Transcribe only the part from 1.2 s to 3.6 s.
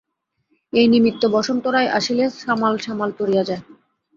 বসন্ত রায় আসিলে সামাল সামাল পড়িয়া